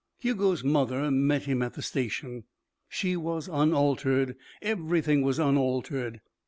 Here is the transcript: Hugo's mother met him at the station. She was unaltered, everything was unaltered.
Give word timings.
Hugo's 0.17 0.63
mother 0.63 1.11
met 1.11 1.43
him 1.43 1.61
at 1.61 1.75
the 1.75 1.83
station. 1.83 2.45
She 2.89 3.15
was 3.15 3.47
unaltered, 3.47 4.35
everything 4.59 5.21
was 5.21 5.37
unaltered. 5.37 6.21